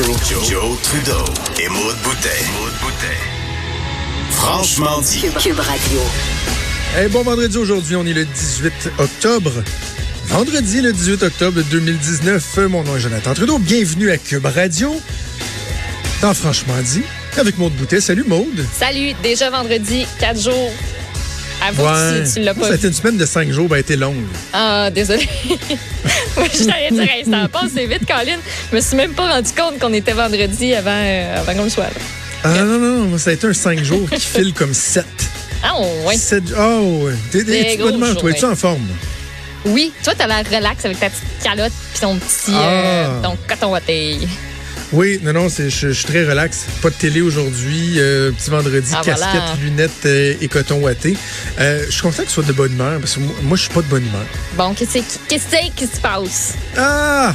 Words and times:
Trudeau. 0.00 0.42
Joe, 0.48 0.80
Trudeau 0.82 1.24
et 1.60 1.68
Maude 1.68 1.96
Boutet. 2.02 2.28
Franchement 4.30 4.98
dit. 5.02 5.20
Cube, 5.20 5.36
Cube 5.38 5.58
Radio. 5.58 6.00
Hey, 6.96 7.08
bon 7.08 7.22
vendredi 7.22 7.58
aujourd'hui, 7.58 7.96
on 7.96 8.06
est 8.06 8.14
le 8.14 8.24
18 8.24 8.72
octobre. 8.98 9.52
Vendredi, 10.28 10.80
le 10.80 10.94
18 10.94 11.22
octobre 11.24 11.60
2019. 11.70 12.56
Mon 12.70 12.82
nom 12.82 12.96
est 12.96 13.00
Jonathan 13.00 13.34
Trudeau. 13.34 13.58
Bienvenue 13.58 14.10
à 14.10 14.16
Cube 14.16 14.46
Radio. 14.46 14.98
Dans 16.22 16.32
Franchement 16.32 16.80
dit, 16.82 17.02
avec 17.36 17.58
Maude 17.58 17.74
Boutet. 17.74 18.00
Salut 18.00 18.24
Maude. 18.26 18.64
Salut, 18.78 19.12
déjà 19.22 19.50
vendredi, 19.50 20.06
4 20.18 20.40
jours. 20.40 20.72
Avoue 21.62 21.82
que 21.82 22.24
tu, 22.26 22.32
tu 22.34 22.40
l'as 22.40 22.54
Ça 22.54 22.60
pas 22.60 22.66
a 22.66 22.70
vu. 22.70 22.74
été 22.76 22.86
une 22.88 22.92
semaine 22.94 23.16
de 23.18 23.26
cinq 23.26 23.50
jours, 23.50 23.68
ben, 23.68 23.76
elle 23.76 23.78
a 23.78 23.80
été 23.80 23.96
longue. 23.96 24.24
Ah, 24.52 24.90
désolé. 24.90 25.28
Moi, 26.36 26.46
je 26.52 26.64
t'allais 26.64 26.90
dire, 26.90 27.02
hey, 27.02 27.24
ça 27.24 27.48
passe 27.48 27.72
vite, 27.72 28.06
Colin. 28.06 28.38
Je 28.70 28.76
me 28.76 28.80
suis 28.80 28.96
même 28.96 29.12
pas 29.12 29.28
rendu 29.28 29.50
compte 29.52 29.78
qu'on 29.78 29.92
était 29.92 30.12
vendredi 30.12 30.74
avant, 30.74 30.90
euh, 30.92 31.40
avant 31.40 31.54
qu'on 31.54 31.64
le 31.64 31.70
soit. 31.70 31.84
là. 31.84 31.90
Ah 32.44 32.48
non, 32.64 32.78
non, 32.78 33.04
non, 33.08 33.18
ça 33.18 33.30
a 33.30 33.32
été 33.34 33.46
un 33.46 33.52
cinq 33.52 33.82
jours 33.84 34.08
qui 34.08 34.20
file 34.34 34.54
comme 34.54 34.72
sept. 34.72 35.04
Ah, 35.62 35.74
ouais. 36.06 36.16
Sept- 36.16 36.54
Oh, 36.58 37.02
ouais. 37.04 37.12
T'es, 37.30 37.44
tu 37.76 37.82
me 37.82 37.92
demandes, 37.92 38.16
toi, 38.18 38.30
es-tu 38.30 38.44
en 38.46 38.56
forme? 38.56 38.86
Oui, 39.66 39.92
toi, 40.02 40.14
t'as 40.16 40.26
l'air 40.26 40.42
relax 40.50 40.86
avec 40.86 40.98
ta 40.98 41.10
petite 41.10 41.22
calotte 41.44 41.72
puis 41.92 42.00
ton 42.00 42.16
petit 42.16 42.52
Ah. 42.54 42.62
euh, 42.70 43.22
ton 43.22 43.36
coton 43.46 43.72
watté. 43.72 44.16
Oui, 44.92 45.20
non, 45.22 45.32
non, 45.32 45.48
c'est, 45.48 45.70
je, 45.70 45.88
je 45.88 45.92
suis 45.92 46.04
très 46.04 46.24
relax. 46.24 46.66
Pas 46.82 46.90
de 46.90 46.94
télé 46.94 47.20
aujourd'hui. 47.20 47.94
euh, 47.98 48.32
petit 48.32 48.50
vendredi, 48.50 48.90
Ah, 48.92 49.02
casquette, 49.04 49.30
voilà. 49.40 49.54
lunettes 49.62 50.06
euh, 50.06 50.34
et 50.40 50.48
coton 50.48 50.80
ouaté. 50.82 51.16
Euh, 51.60 51.84
je 51.86 51.90
suis 51.92 52.02
content 52.02 52.22
que 52.22 52.28
tu 52.28 52.34
sois 52.34 52.42
de 52.44 52.52
bonne 52.52 52.72
humeur 52.72 52.98
parce 52.98 53.14
que 53.14 53.20
moi, 53.20 53.56
je 53.56 53.62
suis 53.62 53.72
pas 53.72 53.82
de 53.82 53.86
bonne 53.86 54.04
humeur. 54.04 54.26
Bon, 54.56 54.74
qu'est-ce 54.74 54.94
qui 54.98 55.04
qu'est-ce 55.28 55.70
qui 55.76 55.86
se 55.86 56.00
passe? 56.00 56.54
Ah! 56.76 57.34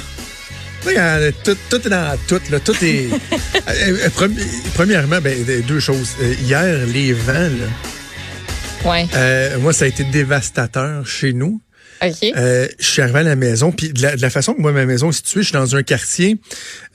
Regarde, 0.85 1.33
tout, 1.43 1.57
tout 1.69 1.77
est 1.87 1.89
dans 1.89 2.17
tout. 2.27 2.41
Là, 2.51 2.59
tout 2.59 2.75
est. 2.83 3.07
Euh, 3.67 3.71
euh, 4.05 4.09
premi- 4.09 4.45
premièrement, 4.75 5.19
ben, 5.21 5.35
euh, 5.49 5.61
deux 5.67 5.79
choses. 5.79 6.09
Hier, 6.43 6.85
les 6.85 7.13
vents, 7.13 7.33
là, 7.33 7.67
Ouais, 8.91 9.07
euh, 9.15 9.57
moi, 9.57 9.73
ça 9.73 9.85
a 9.85 9.87
été 9.87 10.03
dévastateur 10.03 11.07
chez 11.07 11.33
nous. 11.33 11.59
OK. 12.03 12.31
Euh, 12.35 12.67
je 12.79 12.85
suis 12.85 13.01
arrivé 13.01 13.19
à 13.19 13.23
la 13.23 13.35
maison, 13.35 13.71
puis 13.71 13.93
de 13.93 14.01
la, 14.01 14.15
de 14.15 14.21
la 14.21 14.29
façon 14.29 14.53
que 14.53 14.61
moi, 14.61 14.71
ma 14.71 14.85
maison 14.85 15.09
est 15.09 15.13
située, 15.13 15.41
je 15.41 15.47
suis 15.47 15.53
dans 15.53 15.75
un 15.75 15.83
quartier 15.83 16.37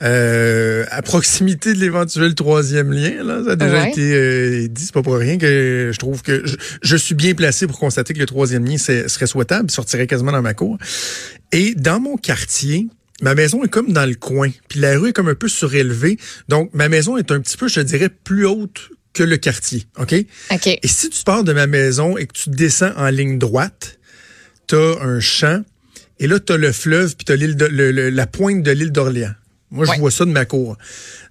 euh, 0.01 0.85
à 0.91 1.01
proximité 1.01 1.73
de 1.73 1.79
l'éventuel 1.79 2.33
troisième 2.35 2.91
lien. 2.91 3.23
Là. 3.23 3.41
Ça 3.45 3.51
a 3.51 3.55
déjà 3.55 3.71
Ouais. 3.83 3.89
été 3.91 4.13
euh, 4.13 4.67
dit, 4.67 4.83
c'est 4.85 4.93
pas 4.93 5.01
pour 5.01 5.15
rien 5.15 5.37
que 5.37 5.91
je 5.93 5.97
trouve 5.99 6.21
que 6.21 6.45
je, 6.45 6.55
je 6.81 6.95
suis 6.95 7.15
bien 7.15 7.33
placé 7.33 7.67
pour 7.67 7.79
constater 7.79 8.13
que 8.13 8.19
le 8.19 8.25
troisième 8.25 8.65
lien 8.65 8.77
serait 8.77 9.27
souhaitable, 9.27 9.67
il 9.69 9.73
sortirait 9.73 10.07
quasiment 10.07 10.31
dans 10.31 10.41
ma 10.41 10.53
cour. 10.53 10.77
Et 11.51 11.73
dans 11.75 11.99
mon 11.99 12.17
quartier, 12.17 12.87
ma 13.21 13.35
maison 13.35 13.63
est 13.63 13.69
comme 13.69 13.91
dans 13.93 14.05
le 14.07 14.15
coin, 14.15 14.49
puis 14.69 14.79
la 14.79 14.97
rue 14.97 15.09
est 15.09 15.13
comme 15.13 15.29
un 15.29 15.35
peu 15.35 15.47
surélevée. 15.47 16.17
Donc, 16.47 16.69
ma 16.73 16.89
maison 16.89 17.17
est 17.17 17.31
un 17.31 17.39
petit 17.39 17.57
peu, 17.57 17.67
je 17.67 17.75
te 17.75 17.79
dirais, 17.81 18.09
plus 18.09 18.45
haute 18.45 18.89
que 19.13 19.23
le 19.23 19.35
quartier, 19.37 19.83
OK? 19.99 20.15
OK. 20.51 20.67
Et 20.67 20.87
si 20.87 21.09
tu 21.09 21.23
pars 21.25 21.43
de 21.43 21.51
ma 21.51 21.67
maison 21.67 22.17
et 22.17 22.25
que 22.27 22.33
tu 22.33 22.49
descends 22.49 22.93
en 22.95 23.09
ligne 23.09 23.37
droite, 23.37 23.99
t'as 24.71 25.01
un 25.03 25.19
champ, 25.19 25.61
et 26.19 26.27
là, 26.27 26.39
t'as 26.39 26.57
le 26.57 26.71
fleuve, 26.71 27.15
puis 27.15 27.25
t'as 27.25 27.35
l'île 27.35 27.55
de- 27.55 27.65
le- 27.65 27.91
le- 27.91 28.09
la 28.09 28.27
pointe 28.27 28.63
de 28.63 28.71
l'île 28.71 28.91
d'Orléans. 28.91 29.33
Moi, 29.71 29.85
je 29.85 29.91
Ouais. 29.91 29.97
vois 29.99 30.11
ça 30.11 30.25
de 30.25 30.31
ma 30.31 30.45
cour. 30.45 30.77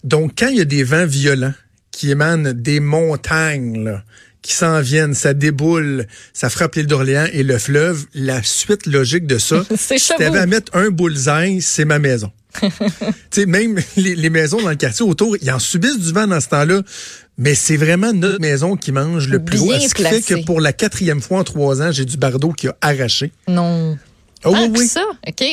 Donc, 0.05 0.33
quand 0.38 0.48
il 0.48 0.56
y 0.58 0.60
a 0.60 0.64
des 0.64 0.83
vents 0.83 1.06
violents 1.06 1.55
qui 1.91 2.11
émanent 2.11 2.52
des 2.55 2.80
montagnes, 2.80 3.84
là, 3.84 4.05
qui 4.42 4.55
s'en 4.55 4.80
viennent, 4.80 5.14
ça 5.14 5.34
déboule, 5.34 6.06
ça 6.33 6.48
frappe 6.48 6.74
l'île 6.77 6.86
d'Orléans 6.86 7.27
et 7.33 7.42
le 7.42 7.58
fleuve, 7.58 8.06
la 8.14 8.42
suite 8.42 8.86
logique 8.86 9.27
de 9.27 9.38
ça, 9.38 9.64
C'est 9.77 9.98
si 9.98 10.12
t'avais 10.16 10.38
à 10.38 10.46
mettre 10.46 10.74
un 10.77 10.88
bullseye, 10.91 11.61
c'est 11.61 11.84
ma 11.84 11.98
maison. 11.98 12.33
Tu 12.61 12.69
sais, 13.31 13.47
même 13.47 13.79
les, 13.97 14.15
les 14.15 14.31
maisons 14.31 14.61
dans 14.61 14.70
le 14.70 14.77
quartier 14.77 15.05
autour, 15.05 15.37
ils 15.41 15.51
en 15.51 15.59
subissent 15.59 15.98
du 15.98 16.12
vent 16.12 16.27
dans 16.27 16.41
ce 16.41 16.48
temps-là, 16.48 16.83
mais 17.39 17.55
c'est 17.55 17.77
vraiment 17.77 18.12
notre 18.12 18.41
maison 18.41 18.77
qui 18.77 18.92
mange 18.92 19.29
le 19.29 19.42
plus 19.42 19.59
haut. 19.59 19.73
Ce 19.73 19.95
qui 19.95 20.05
fait 20.05 20.20
que 20.20 20.45
pour 20.45 20.61
la 20.61 20.73
quatrième 20.73 21.20
fois 21.20 21.41
en 21.41 21.45
trois 21.45 21.81
ans, 21.83 21.91
j'ai 21.91 22.05
du 22.05 22.17
bardeau 22.17 22.52
qui 22.52 22.69
a 22.69 22.77
arraché. 22.80 23.33
Non. 23.48 23.97
Oh 24.45 24.52
ah, 24.55 24.63
oui, 24.63 24.79
oui. 24.79 24.86
ça? 24.86 25.02
OK. 25.27 25.45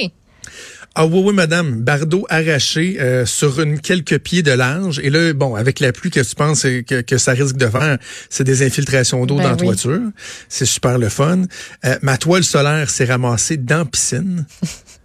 Ah 1.00 1.06
oui, 1.06 1.22
oui, 1.24 1.34
madame. 1.34 1.82
Bardeau 1.82 2.26
arraché 2.28 2.98
euh, 3.00 3.26
sur 3.28 3.62
une 3.62 3.80
quelques 3.80 4.18
pieds 4.18 4.42
de 4.42 4.52
large. 4.52 5.00
Et 5.04 5.12
là, 5.12 5.32
bon, 5.34 5.54
avec 5.54 5.80
la 5.80 5.92
pluie, 5.92 6.10
que 6.10 6.20
tu 6.20 6.34
penses 6.34 6.66
euh, 6.66 6.82
que, 6.82 7.02
que 7.02 7.20
ça 7.20 7.34
risque 7.34 7.56
de 7.56 7.68
faire, 7.68 8.00
c'est 8.32 8.44
des 8.44 8.66
infiltrations 8.66 9.26
d'eau 9.28 9.38
Ben 9.38 9.44
dans 9.44 9.50
la 9.50 9.56
oui. 9.58 9.68
toiture. 9.68 10.02
C'est 10.50 10.66
super 10.66 10.98
le 10.98 11.10
fun. 11.10 11.44
Euh, 11.86 12.00
ma 12.02 12.18
toile 12.18 12.44
solaire 12.44 12.90
s'est 12.90 13.06
ramassée 13.06 13.58
dans 13.58 13.80
la 13.80 13.86
piscine. 13.86 14.46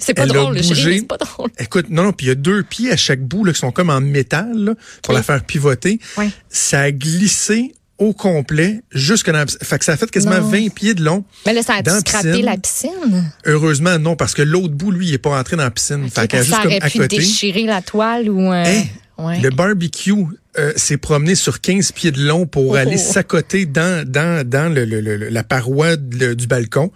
C'est 0.00 0.14
pas 0.14 0.26
drôle, 0.26 0.56
bougé. 0.56 0.84
mais 0.90 0.98
c'est 0.98 1.06
pas 1.06 1.16
drôle. 1.18 1.50
Écoute, 1.58 1.86
non, 1.90 2.02
non, 2.04 2.12
puis 2.12 2.26
il 2.26 2.28
y 2.30 2.32
a 2.32 2.34
deux 2.34 2.62
pieds 2.62 2.90
à 2.90 2.96
chaque 2.96 3.20
bout 3.20 3.44
là, 3.44 3.52
qui 3.52 3.58
sont 3.60 3.70
comme 3.72 3.90
en 3.90 4.00
métal 4.00 4.52
là, 4.56 4.74
pour 5.02 5.14
la 5.14 5.22
faire 5.22 5.44
pivoter. 5.44 6.00
Ça 6.48 6.80
a 6.80 6.90
glissé 6.90 7.72
au 7.98 8.14
complet 8.14 8.80
jusque 8.92 9.26
dans 9.26 9.36
la 9.38 9.44
piscine. 9.44 9.60
Fait 9.62 9.78
que 9.78 9.84
ça 9.84 9.92
a 9.92 9.96
fait 9.98 10.10
quasiment 10.10 10.40
Non. 10.40 10.48
20 10.48 10.68
pieds 10.74 10.94
de 10.94 11.04
long. 11.04 11.22
Mais 11.44 11.52
là, 11.52 11.62
ça 11.62 11.74
a 11.74 11.82
scrappé 12.00 12.30
piscine. 12.30 12.44
la 12.46 12.56
piscine. 12.56 13.32
Heureusement, 13.44 13.98
non, 13.98 14.16
parce 14.16 14.32
que 14.32 14.40
l'autre 14.42 14.72
bout, 14.72 14.90
lui, 14.90 15.08
il 15.08 15.14
est 15.14 15.18
pas 15.18 15.38
entré 15.38 15.56
dans 15.56 15.64
la 15.64 15.70
piscine. 15.70 16.08
fait 16.08 16.26
qu'elle 16.26 16.44
juste 16.44 16.62
comme 16.62 16.72
à 16.80 16.88
côté. 16.90 17.18
déchirer 17.18 17.64
la 17.64 17.82
toile 17.82 18.30
ou... 18.30 18.50
euh, 18.52 18.64
Hey, 18.64 18.86
ouais. 19.18 19.40
Le 19.40 19.50
barbecue 19.50 20.14
euh, 20.58 20.72
s'est 20.76 20.96
promené 20.96 21.34
sur 21.34 21.60
15 21.60 21.92
pieds 21.92 22.10
de 22.10 22.22
long 22.24 22.46
pour 22.46 22.70
Oh. 22.70 22.74
aller 22.74 22.96
s'accoter 22.96 23.66
dans, 23.66 24.04
dans, 24.08 24.48
dans 24.48 24.72
le, 24.74 24.84
le- 24.86 25.00
le- 25.02 25.28
la 25.28 25.44
paroi 25.44 25.96
de- 25.96 26.32
du 26.32 26.46
balcon. 26.46 26.90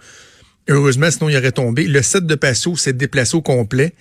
Heureusement, 0.67 1.09
sinon 1.11 1.29
il 1.29 1.37
aurait 1.37 1.51
tombé. 1.51 1.85
Le 1.85 2.01
set 2.01 2.25
de 2.25 2.35
patio 2.35 2.75
s'est 2.75 2.93
déplacé 2.93 3.35
au 3.35 3.41
complet. 3.41 3.93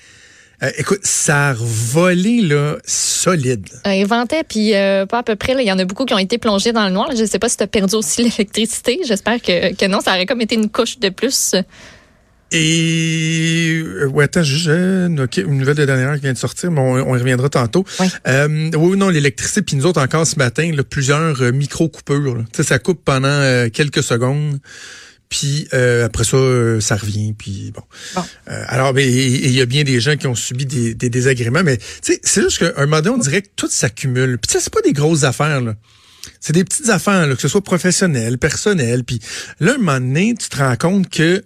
Euh, 0.62 0.70
écoute, 0.78 1.00
ça 1.02 1.48
a 1.50 1.54
volé 1.58 2.40
là, 2.40 2.76
solide. 2.84 3.68
Euh, 3.86 3.90
inventait, 3.90 4.44
puis 4.48 4.74
euh, 4.74 5.04
pas 5.04 5.18
à 5.18 5.22
peu 5.22 5.36
près. 5.36 5.52
là, 5.54 5.62
Il 5.62 5.66
y 5.68 5.72
en 5.72 5.78
a 5.78 5.84
beaucoup 5.84 6.04
qui 6.04 6.14
ont 6.14 6.18
été 6.18 6.38
plongés 6.38 6.72
dans 6.72 6.86
le 6.86 6.92
noir. 6.92 7.08
là. 7.08 7.14
Je 7.16 7.24
sais 7.24 7.38
pas 7.40 7.48
si 7.48 7.56
tu 7.56 7.64
as 7.64 7.66
perdu 7.66 7.96
aussi 7.96 8.22
l'électricité. 8.24 9.00
J'espère 9.06 9.42
que, 9.42 9.74
que 9.74 9.86
non. 9.86 10.00
Ça 10.00 10.12
aurait 10.12 10.26
comme 10.26 10.40
été 10.40 10.54
une 10.54 10.70
couche 10.70 10.98
de 11.00 11.08
plus. 11.08 11.54
Et 12.52 13.82
euh, 13.84 14.06
ouais, 14.06 14.24
attends, 14.24 14.44
juste 14.44 14.68
euh, 14.68 15.24
ok, 15.24 15.38
une 15.38 15.58
nouvelle 15.58 15.74
de 15.74 15.84
dernière 15.84 16.14
qui 16.14 16.20
vient 16.20 16.32
de 16.32 16.38
sortir, 16.38 16.70
mais 16.70 16.80
on, 16.80 17.10
on 17.10 17.16
y 17.16 17.18
reviendra 17.18 17.48
tantôt. 17.48 17.84
Oui. 17.98 18.06
Euh, 18.28 18.70
oui, 18.76 18.96
non, 18.96 19.08
l'électricité, 19.08 19.62
puis 19.62 19.76
nous 19.76 19.86
autres 19.86 20.00
encore 20.00 20.24
ce 20.26 20.36
matin, 20.36 20.70
là, 20.72 20.84
plusieurs 20.84 21.40
micro-coupures. 21.52 22.36
là. 22.36 22.42
Tu 22.52 22.58
sais, 22.58 22.62
ça 22.62 22.78
coupe 22.78 23.04
pendant 23.04 23.68
quelques 23.72 24.04
secondes. 24.04 24.60
Puis 25.28 25.68
euh, 25.74 26.04
après 26.06 26.24
ça, 26.24 26.36
euh, 26.36 26.80
ça 26.80 26.96
revient. 26.96 27.32
Puis 27.32 27.72
bon. 27.74 27.82
Bon. 28.14 28.24
Euh, 28.48 28.64
alors, 28.68 28.94
mais 28.94 29.10
il 29.10 29.50
y 29.52 29.60
a 29.60 29.66
bien 29.66 29.82
des 29.84 30.00
gens 30.00 30.16
qui 30.16 30.26
ont 30.26 30.34
subi 30.34 30.66
des, 30.66 30.94
des 30.94 31.10
désagréments, 31.10 31.62
mais 31.64 31.78
tu 31.78 31.84
sais, 32.02 32.20
c'est 32.22 32.42
juste 32.42 32.58
qu'à 32.58 32.72
un 32.76 32.86
moment 32.86 33.00
donné, 33.02 33.16
on 33.16 33.18
dirait 33.18 33.42
que 33.42 33.48
tout 33.56 33.68
s'accumule. 33.68 34.38
Puis 34.38 34.48
tu 34.48 34.52
sais, 34.54 34.60
c'est 34.60 34.72
pas 34.72 34.82
des 34.82 34.92
grosses 34.92 35.24
affaires 35.24 35.60
là. 35.60 35.74
C'est 36.40 36.52
des 36.52 36.64
petites 36.64 36.88
affaires, 36.88 37.26
là, 37.26 37.34
que 37.34 37.40
ce 37.40 37.48
soit 37.48 37.62
professionnel, 37.64 38.38
personnel. 38.38 39.04
Puis 39.04 39.20
là, 39.60 39.74
un 39.74 39.78
moment 39.78 40.00
donné, 40.00 40.34
tu 40.38 40.48
te 40.48 40.56
rends 40.56 40.76
compte 40.76 41.10
que 41.10 41.42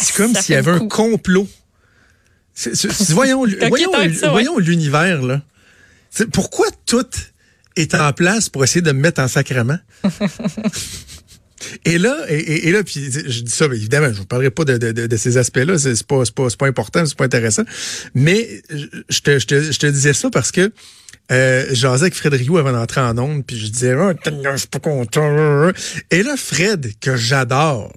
c'est 0.00 0.14
comme 0.14 0.34
s'il 0.34 0.54
y 0.54 0.58
avait 0.58 0.70
un 0.70 0.88
complot. 0.88 1.48
C'est- 2.54 3.12
voyons 3.12 3.44
voyons, 4.30 4.58
l'univers, 4.58 5.22
là. 5.22 5.42
Pourquoi 6.32 6.66
tout 6.86 7.06
est 7.76 7.94
en 7.94 8.12
place 8.12 8.48
pour 8.48 8.64
essayer 8.64 8.82
de 8.82 8.92
me 8.92 9.00
mettre 9.00 9.20
en 9.22 9.28
sacrement? 9.28 9.78
Et 11.84 11.98
là, 11.98 12.24
et, 12.28 12.36
et- 12.38 12.68
et 12.68 12.72
là, 12.72 12.82
puis 12.84 13.10
je 13.10 13.40
dis 13.42 13.50
ça, 13.50 13.68
mais 13.68 13.76
évidemment, 13.76 14.06
je 14.08 14.12
ne 14.12 14.16
vous 14.18 14.26
parlerai 14.26 14.50
pas 14.50 14.64
de, 14.64 14.76
de, 14.78 15.16
ces 15.16 15.36
aspects-là, 15.36 15.78
c'est 15.78 16.02
pas, 16.06 16.22
pas, 16.34 16.48
pas 16.58 16.66
important, 16.66 17.04
c'est 17.06 17.16
pas 17.16 17.24
intéressant. 17.24 17.62
Mais 18.14 18.62
je 19.08 19.20
te, 19.20 19.38
je 19.38 19.46
te, 19.46 19.72
je 19.72 19.78
te 19.78 19.86
disais 19.86 20.12
ça 20.14 20.30
parce 20.30 20.50
que 20.52 20.72
euh, 21.30 21.66
je 21.70 21.74
jasais 21.74 22.02
avec 22.02 22.14
Fred 22.14 22.34
Rio 22.34 22.58
avant 22.58 22.72
d'entrer 22.72 23.00
en 23.00 23.16
onde, 23.18 23.46
puis 23.46 23.56
je 23.58 23.66
disais, 23.68 23.92
ah, 23.92 24.12
je 24.24 24.56
suis 24.58 24.68
pas 24.68 24.80
content. 24.80 25.70
Et 26.10 26.22
là, 26.22 26.34
Fred, 26.36 26.92
que 27.00 27.16
j'adore, 27.16 27.92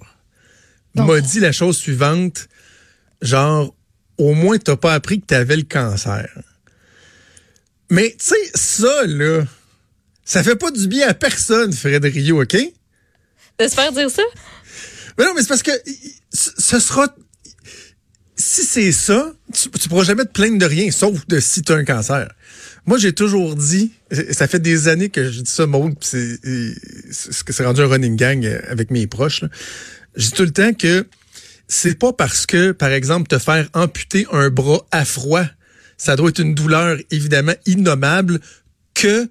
m'a 0.94 1.20
dit 1.20 1.40
la 1.40 1.52
chose 1.52 1.76
suivante, 1.76 2.48
genre, 3.20 3.74
au 4.18 4.32
moins, 4.32 4.56
t'as 4.58 4.76
pas 4.76 4.94
appris 4.94 5.20
que 5.20 5.26
t'avais 5.26 5.56
le 5.56 5.62
cancer. 5.64 6.28
Mais, 7.90 8.10
tu 8.18 8.26
sais, 8.34 8.50
ça, 8.54 9.06
là, 9.06 9.44
ça 10.24 10.42
fait 10.42 10.56
pas 10.56 10.70
du 10.70 10.88
bien 10.88 11.08
à 11.08 11.14
personne, 11.14 11.72
Fred 11.72 12.04
Rio, 12.04 12.42
OK? 12.42 12.56
De 13.58 13.68
se 13.68 13.74
faire 13.74 13.92
dire 13.92 14.10
ça? 14.10 14.22
Mais 15.18 15.24
non, 15.24 15.32
mais 15.34 15.42
c'est 15.42 15.48
parce 15.48 15.62
que 15.62 15.72
ce 16.32 16.50
ce 16.58 16.78
sera. 16.80 17.08
Si 18.38 18.64
c'est 18.64 18.92
ça, 18.92 19.32
tu, 19.54 19.70
tu 19.70 19.88
pourras 19.88 20.04
jamais 20.04 20.24
te 20.24 20.32
plaindre 20.32 20.58
de 20.58 20.66
rien, 20.66 20.90
sauf 20.90 21.26
de 21.26 21.40
si 21.40 21.62
tu 21.62 21.72
as 21.72 21.76
un 21.76 21.84
cancer. 21.84 22.28
Moi, 22.84 22.98
j'ai 22.98 23.14
toujours 23.14 23.56
dit, 23.56 23.92
ça 24.30 24.46
fait 24.46 24.60
des 24.60 24.88
années 24.88 25.08
que 25.08 25.30
je 25.30 25.40
dis 25.40 25.50
ça, 25.50 25.66
Maud, 25.66 25.94
c'est 26.02 26.38
c'est 27.10 27.44
que 27.44 27.52
c'est 27.54 27.64
rendu 27.64 27.80
un 27.80 27.86
running 27.86 28.14
gang 28.14 28.44
euh, 28.44 28.60
avec 28.68 28.90
mes 28.90 29.06
proches. 29.06 29.40
là. 29.40 29.48
Je 30.16 30.26
dis 30.26 30.32
tout 30.32 30.44
le 30.44 30.52
temps 30.52 30.74
que 30.74 31.06
c'est 31.66 31.98
pas 31.98 32.12
parce 32.12 32.46
que, 32.46 32.72
par 32.72 32.90
exemple, 32.90 33.26
te 33.26 33.38
faire 33.38 33.68
amputer 33.72 34.26
un 34.32 34.50
bras 34.50 34.86
à 34.92 35.04
froid, 35.04 35.44
ça 35.96 36.14
doit 36.14 36.28
être 36.28 36.38
une 36.38 36.54
douleur 36.54 36.98
évidemment 37.10 37.54
innommable, 37.64 38.40
que 38.94 39.28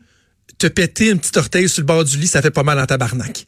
te 0.57 0.67
péter 0.67 1.09
une 1.09 1.19
petite 1.19 1.37
orteil 1.37 1.69
sur 1.69 1.81
le 1.81 1.87
bord 1.87 2.03
du 2.03 2.17
lit, 2.17 2.27
ça 2.27 2.41
fait 2.41 2.51
pas 2.51 2.63
mal 2.63 2.79
en 2.79 2.85
tabarnak. 2.85 3.45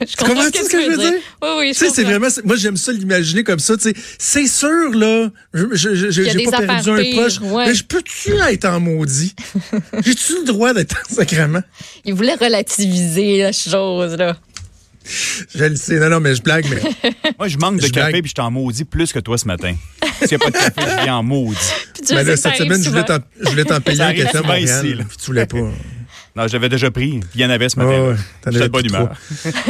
Je 0.06 0.06
Tu 0.06 0.16
comprends 0.24 0.42
ce 0.44 0.50
que 0.50 0.82
je 0.82 0.90
veux 0.90 0.96
dire? 0.96 1.12
Oui, 1.42 1.48
oui, 1.58 1.66
Tu 1.72 1.74
je 1.74 1.78
sais, 1.78 1.90
c'est 1.94 2.04
vraiment, 2.04 2.28
moi 2.44 2.56
j'aime 2.56 2.76
ça 2.76 2.90
l'imaginer 2.92 3.44
comme 3.44 3.58
ça. 3.58 3.76
Tu 3.76 3.82
sais, 3.90 3.94
c'est 4.18 4.46
sûr 4.46 4.90
là, 4.94 5.28
je, 5.52 5.66
je, 5.72 5.94
je- 6.10 6.22
Il 6.22 6.26
y 6.26 6.30
a 6.30 6.32
j'ai 6.32 6.38
des 6.38 6.44
pas 6.44 6.58
perdu 6.62 6.90
un 6.90 7.12
proche, 7.20 7.40
ouais. 7.40 7.66
mais 7.66 7.74
je 7.74 7.84
peux-tu 7.84 8.32
être 8.34 8.64
en 8.64 8.80
maudit? 8.80 9.34
J'ai-tu 10.04 10.38
le 10.40 10.44
droit 10.46 10.72
d'être 10.72 10.96
en 11.10 11.14
sacrement? 11.14 11.62
Il 12.04 12.14
voulait 12.14 12.34
relativiser 12.34 13.38
la 13.42 13.52
chose, 13.52 14.16
là. 14.16 14.36
Je 15.54 15.64
le 15.64 15.76
sais, 15.76 15.98
non 15.98 16.08
non, 16.10 16.20
mais 16.20 16.34
je 16.34 16.42
blague, 16.42 16.66
mais 16.70 17.12
Moi, 17.38 17.48
je 17.48 17.56
manque 17.58 17.80
de 17.80 17.86
Je 17.86 17.92
café 17.92 18.20
puis 18.22 18.30
je 18.30 18.34
t'en 18.34 18.50
maudis 18.50 18.84
plus 18.84 19.12
que 19.12 19.18
toi 19.18 19.36
ce 19.38 19.46
matin. 19.46 19.74
S'il 20.20 20.28
n'y 20.28 20.34
a 20.34 20.38
pas 20.38 20.50
de 20.50 20.56
café, 20.56 20.72
je 20.98 21.02
viens 21.04 21.16
en 21.16 21.22
maudit. 21.22 21.56
Ben 22.10 22.24
ça 22.26 22.36
cette 22.36 22.56
semaine, 22.56 22.82
je 22.82 22.90
voulais 22.90 23.64
t'en- 23.64 23.80
payer 23.80 24.02
un 24.02 24.14
café 24.14 24.38
à 24.38 24.42
Montréal, 24.42 24.84
ici, 24.86 24.94
là. 24.94 25.04
puis 25.08 25.16
tu 25.18 25.26
voulais 25.26 25.46
pas. 25.46 25.58
Non, 26.36 26.46
j'avais 26.46 26.68
déjà 26.68 26.90
pris. 26.92 27.18
Il 27.34 27.40
y 27.40 27.44
en 27.44 27.50
avait 27.50 27.68
ce 27.68 27.76
matin. 27.78 28.16
J'étais 28.46 28.56
avais 28.58 28.68
de 28.68 28.72
bonne 28.72 28.86
humeur. 28.86 29.16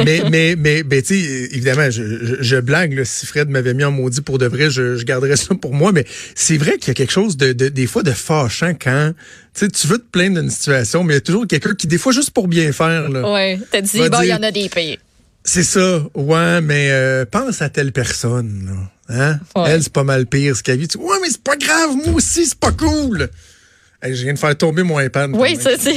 mais, 0.05 0.23
mais, 0.31 0.57
mais, 0.59 0.83
ben, 0.83 1.01
tu 1.03 1.15
sais, 1.21 1.49
évidemment, 1.53 1.91
je, 1.91 2.03
je, 2.03 2.35
je 2.41 2.57
blague, 2.57 2.93
là, 2.93 3.05
si 3.07 3.25
Fred 3.25 3.49
m'avait 3.49 3.73
mis 3.73 3.85
en 3.85 3.91
maudit 3.91 4.21
pour 4.21 4.37
de 4.39 4.47
vrai, 4.47 4.71
je, 4.71 4.97
je 4.97 5.05
garderais 5.05 5.37
ça 5.37 5.55
pour 5.55 5.73
moi, 5.75 5.93
mais 5.93 6.05
c'est 6.35 6.59
vrai 6.59 6.77
qu'il 6.77 6.89
y 6.89 6.91
a 6.91 6.95
quelque 6.95 7.13
chose 7.13 7.37
de, 7.39 7.53
de- 7.55 7.69
des 7.71 7.87
fois, 7.87 8.03
de 8.03 8.13
fâchant 8.13 8.75
quand, 8.81 9.13
tu 9.55 9.61
sais, 9.65 9.69
tu 9.71 9.87
veux 9.87 9.99
te 9.99 10.07
plaindre 10.13 10.39
d'une 10.41 10.51
situation, 10.51 11.03
mais 11.03 11.15
il 11.15 11.17
y 11.17 11.19
a 11.19 11.23
toujours 11.23 11.47
quelqu'un 11.47 11.75
qui, 11.75 11.87
des 11.87 11.99
fois, 11.99 12.13
juste 12.13 12.31
pour 12.33 12.47
bien 12.47 12.73
faire, 12.73 13.09
là. 13.09 13.33
Ouais, 13.33 13.59
t'as 13.71 13.81
dit, 13.81 13.99
bon, 14.11 14.21
il 14.23 14.29
y 14.29 14.35
en 14.35 14.43
a 14.43 14.51
des 14.51 14.69
payés. 14.69 14.99
C'est 15.43 15.63
ça, 15.65 16.03
ouais, 16.15 16.61
mais 16.61 16.89
euh, 16.91 17.25
pense 17.25 17.63
à 17.63 17.71
telle 17.71 17.93
personne, 17.93 18.67
là. 18.67 18.91
Hein? 19.13 19.41
Ouais. 19.57 19.71
Elle, 19.71 19.83
c'est 19.83 19.93
pas 19.93 20.05
mal 20.05 20.27
pire 20.27 20.55
ce 20.55 20.63
qu'elle 20.63 20.79
vit. 20.79 20.87
Tu- 20.89 20.99
Ouais, 20.99 21.17
mais 21.23 21.29
c'est 21.31 21.43
pas 21.43 21.57
grave, 21.57 21.97
moi 21.97 22.17
aussi, 22.17 22.45
c'est 22.47 22.59
pas 22.59 22.71
cool. 22.73 23.29
Hey, 24.03 24.15
je 24.15 24.23
viens 24.23 24.35
de 24.35 24.39
faire 24.39 24.57
tomber 24.57 24.83
mon 24.83 25.01
iPad. 25.01 25.31
Oui, 25.35 25.57
ça, 25.61 25.71
c'est. 25.79 25.95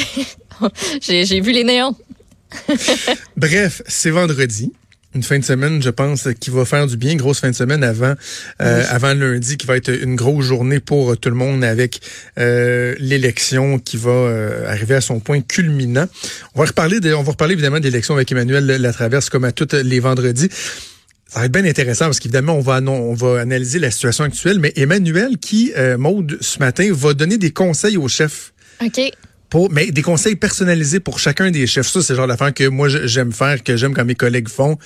J'ai 1.02 1.42
vu 1.42 1.52
les 1.52 1.64
néons. 1.64 1.96
Bref, 3.38 3.82
c'est 3.88 4.12
vendredi. 4.12 4.72
Une 5.16 5.22
fin 5.22 5.38
de 5.38 5.44
semaine, 5.44 5.82
je 5.84 5.92
pense, 5.92 6.28
qui 6.40 6.50
va 6.50 6.66
faire 6.66 6.88
du 6.88 6.98
bien. 6.98 7.16
Grosse 7.16 7.40
fin 7.40 7.52
de 7.52 7.56
semaine 7.56 7.84
avant, 7.84 8.16
euh, 8.62 8.84
avant 8.90 9.14
lundi, 9.14 9.58
qui 9.58 9.68
va 9.68 9.78
être 9.78 9.90
une 9.90 10.16
grosse 10.16 10.46
journée 10.46 10.80
pour 10.80 11.16
tout 11.20 11.30
le 11.30 11.36
monde 11.36 11.64
avec 11.64 12.00
euh, 12.40 12.96
l'élection 12.98 13.78
qui 13.78 13.96
va 13.96 14.10
euh, 14.10 14.68
arriver 14.72 14.96
à 14.96 15.02
son 15.02 15.20
point 15.20 15.42
culminant. 15.42 16.08
On 16.56 16.62
va 16.62 16.66
reparler, 16.66 17.00
de, 17.00 17.14
on 17.14 17.22
va 17.22 17.32
reparler 17.32 17.54
évidemment 17.54 17.80
de 17.80 17.84
l'élection 17.84 18.16
avec 18.16 18.32
Emmanuel 18.32 18.66
Latraverse 18.66 19.30
comme 19.30 19.44
à 19.44 19.52
tous 19.52 19.76
les 19.76 20.00
vendredis. 20.00 20.50
Ça 21.28 21.40
va 21.40 21.46
être 21.46 21.52
bien 21.52 21.66
intéressant 21.66 22.06
parce 22.06 22.20
qu'évidemment, 22.20 22.54
on 22.54 22.62
va, 22.62 22.82
on 22.82 23.14
va 23.14 23.40
analyser 23.40 23.78
la 23.78 23.92
situation 23.92 24.24
actuelle, 24.24 24.60
mais 24.60 24.74
Emmanuel 24.76 25.38
qui, 25.38 25.74
Maude, 25.98 26.38
ce 26.42 26.58
matin, 26.58 26.90
va 26.92 27.14
donner 27.14 27.38
des 27.38 27.52
conseils 27.52 27.98
aux 27.98 28.08
chefs. 28.08 28.54
OK. 28.84 29.00
Pour, 29.54 29.72
mais 29.72 29.92
des 29.92 30.02
conseils 30.02 30.36
personnalisés 30.36 31.00
pour 31.00 31.20
chacun 31.20 31.52
des 31.52 31.68
chefs. 31.68 31.88
Ça, 31.88 32.02
c'est 32.02 32.14
le 32.14 32.18
genre 32.18 32.26
d'affaire 32.28 32.52
que 32.56 32.68
moi, 32.68 32.88
j'aime 32.90 33.32
faire, 33.32 33.62
que 33.62 33.78
j'aime 33.78 33.94
quand 33.94 34.04
mes 34.04 34.16
collègues 34.16 34.50
font. 34.50 34.80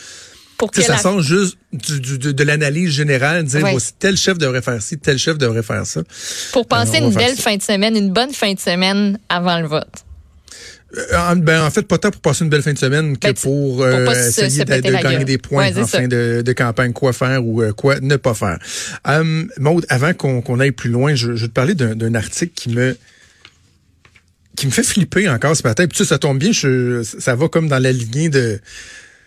Pour 0.58 0.72
que 0.72 0.82
ça 0.82 0.94
la- 0.96 1.00
sort 1.00 1.22
juste 1.22 1.56
du- 1.72 2.02
du- 2.02 2.18
de, 2.20 2.32
de 2.34 2.44
l'analyse 2.44 2.90
générale, 2.90 3.46
dire 3.46 3.62
voici, 3.62 3.94
tel 3.98 4.18
chef 4.18 4.38
devrait 4.38 4.62
faire 4.62 4.82
ci, 4.82 4.98
tel 4.98 5.18
chef 5.18 5.38
devrait 5.38 5.64
faire 5.64 5.86
ça. 5.86 6.02
pour 6.52 6.68
passer 6.68 6.98
une 6.98 7.14
belle 7.14 7.38
fin 7.38 7.56
de 7.56 7.62
semaine, 7.62 7.96
une 7.96 8.12
bonne 8.12 8.34
fin 8.34 8.54
de 8.54 8.60
semaine 8.60 9.18
avant 9.30 9.58
le 9.62 9.68
vote. 9.68 9.88
Euh, 10.98 11.18
en, 11.18 11.38
ben, 11.38 11.64
en 11.64 11.72
fait, 11.72 11.84
pas 11.84 11.98
tant 11.98 12.12
pour 12.12 12.20
passer 12.20 12.44
une 12.44 12.50
belle 12.50 12.62
fin 12.62 12.74
de 12.74 12.78
semaine 12.78 13.18
que 13.18 13.28
Ben, 13.28 13.34
pour, 13.36 13.84
euh, 13.84 14.06
essayer 14.12 14.50
se 14.50 14.64
de, 14.64 15.02
gagner 15.02 15.24
des 15.24 15.38
points 15.38 15.70
Ouais, 15.72 15.82
en 15.82 15.88
fin 15.88 16.08
de, 16.10 16.42
de 16.46 16.54
campagne, 16.54 16.92
quoi 16.92 17.14
faire 17.14 17.46
ou 17.46 17.62
euh, 17.62 17.72
quoi 17.72 18.02
ne 18.02 18.18
pas 18.18 18.34
faire. 18.34 18.58
Euh, 19.08 19.46
Maude, 19.60 19.86
avant 19.88 20.14
qu'on 20.14 20.60
aille 20.60 20.72
plus 20.72 20.90
loin, 20.90 21.16
je, 21.16 21.36
je 21.38 21.42
vais 21.44 21.48
te 21.48 21.54
parler 21.54 21.74
d'un 21.76 22.16
article 22.16 22.52
qui 22.54 22.70
me 22.70 22.98
qui 24.58 24.66
me 24.66 24.72
fait 24.72 24.84
flipper 24.84 25.30
encore 25.30 25.56
ce 25.56 25.64
matin. 25.64 25.88
Puis 25.88 25.96
tu 25.98 26.04
sais, 26.04 26.10
ça 26.10 26.18
tombe 26.18 26.38
bien, 26.40 26.52
je, 26.52 27.02
ça 27.04 27.36
va 27.36 27.48
comme 27.48 27.70
dans 27.70 27.80
la 27.80 27.94
lignée 27.94 28.28
de... 28.30 28.60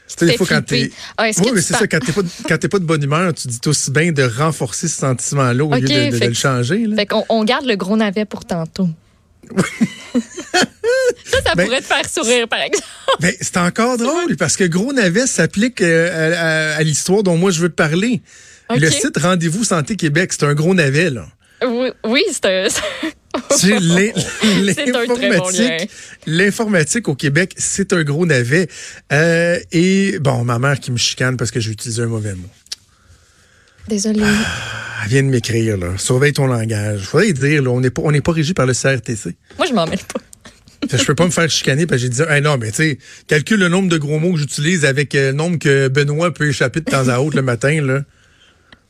Tu 0.09 0.15
sais, 0.19 0.27
des 0.27 0.37
fois, 0.37 0.47
quand 0.47 0.63
t'es... 0.63 0.91
Ah, 1.17 1.31
Oui, 1.39 1.51
mais 1.55 1.63
c'est 1.63 1.75
ça, 1.75 1.87
quand 1.87 2.01
t'es 2.01 2.11
pas, 2.13 2.23
de- 2.23 2.29
quand 2.49 2.59
t'es 2.59 2.69
pas 2.69 2.81
de 2.81 2.85
bonne 2.85 3.03
humeur, 3.03 3.33
tu 3.33 3.47
dis 3.49 3.61
aussi 3.67 3.91
bien 3.93 4.11
de 4.13 4.25
renforcer 4.25 4.89
ce 4.89 4.99
sentiment-là 4.99 5.65
au 5.65 5.73
lieu 5.73 5.83
de, 5.83 5.87
de- 5.87 6.11
de 6.11 6.17
fait 6.17 6.27
le 6.29 6.35
changer. 6.35 6.85
Là. 6.87 6.97
Fait 6.97 7.07
qu'on 7.07 7.25
on 7.29 7.45
garde 7.45 7.65
le 7.65 7.77
gros 7.77 7.97
navet 7.97 8.25
pour 8.25 8.45
tantôt. 8.45 8.89
ça, 11.25 11.43
ça 11.45 11.55
Ben- 11.55 11.65
pourrait 11.65 11.81
te 11.81 11.87
faire 11.87 12.09
sourire, 12.09 12.49
par 12.49 12.61
exemple. 12.61 12.85
Ben, 13.21 13.33
c'est 13.41 13.57
encore 13.57 13.97
drôle 13.99 14.37
parce 14.37 14.57
que 14.57 14.65
Gros 14.65 14.93
Navet 14.93 15.27
s'applique 15.27 15.81
euh, 15.81 16.35
à, 16.35 16.75
à- 16.75 16.77
à 16.79 16.83
l'histoire 16.83 17.23
dont 17.23 17.37
moi 17.37 17.51
je 17.51 17.61
veux 17.61 17.69
te 17.69 17.75
parler. 17.75 18.21
Le 18.71 18.89
site 18.91 19.17
Rendez-vous 19.19 19.65
Santé 19.65 19.97
Québec, 19.97 20.33
c'est 20.33 20.45
un 20.45 20.55
gros 20.55 20.75
navet, 20.75 21.11
là. 21.11 21.27
Oui, 21.67 21.89
oui 22.05 22.23
c'est 22.33 22.47
un. 22.47 22.67
L'informatique, 24.65 25.91
l'informatique 26.27 27.09
au 27.09 27.15
Québec, 27.15 27.55
c'est 27.57 27.93
un 27.93 28.03
gros 28.03 28.27
navet. 28.27 28.69
Euh, 29.13 29.59
et 29.71 30.19
bon, 30.19 30.45
ma 30.45 30.59
mère 30.59 30.81
qui 30.81 30.91
me 30.91 30.97
chicane 30.97 31.37
parce 31.37 31.51
que 31.51 31.61
j'ai 31.61 31.71
utilisé 31.71 32.03
un 32.03 32.07
mauvais 32.07 32.35
mot. 32.35 32.49
Désolée. 33.89 34.23
Elle 35.03 35.09
vient 35.09 35.23
de 35.23 35.29
m'écrire, 35.29 35.77
là. 35.77 35.97
Surveille 35.97 36.33
ton 36.33 36.47
langage. 36.47 37.03
Faudrait 37.03 37.33
dire, 37.33 37.63
là, 37.63 37.71
on 37.71 37.81
n'est 37.81 37.91
pas, 37.91 38.03
on 38.05 38.21
pas 38.21 38.33
régi 38.33 38.53
par 38.53 38.67
le 38.67 38.75
CRTC. 38.75 39.37
Moi, 39.57 39.67
je 39.67 39.75
m'en 39.75 39.87
mêle 39.87 39.99
pas. 39.99 40.21
Je 40.97 41.05
peux 41.05 41.15
pas 41.15 41.27
me 41.27 41.31
faire 41.31 41.49
chicaner 41.51 41.87
parce 41.87 42.01
que 42.01 42.07
j'ai 42.07 42.09
dit, 42.09 42.23
hey, 42.23 42.41
non, 42.41 42.57
mais 42.57 42.71
tu 42.71 42.77
sais, 42.77 42.99
calcule 43.27 43.61
le 43.61 43.69
nombre 43.69 43.91
de 43.91 43.99
gros 43.99 44.19
mots 44.19 44.33
que 44.33 44.39
j'utilise 44.39 44.87
avec 44.87 45.15
euh, 45.15 45.31
le 45.31 45.37
nombre 45.37 45.59
que 45.59 45.89
Benoît 45.89 46.33
peut 46.33 46.49
échapper 46.49 46.81
de 46.81 46.87
temps 46.87 47.09
à 47.09 47.19
autre 47.19 47.37
le 47.37 47.43
matin, 47.43 47.83
là. 47.83 48.01